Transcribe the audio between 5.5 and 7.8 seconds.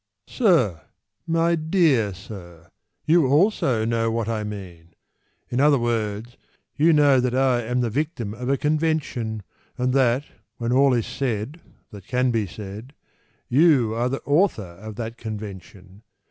other words, you know That I